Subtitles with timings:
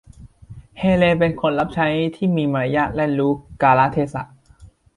[0.77, 4.23] เฮเลนเป็นคนรับใช้ที่มีมารยาทและรู้กาลเทศะ